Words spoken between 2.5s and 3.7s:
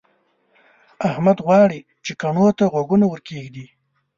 ته غوږونه ورکېږدي.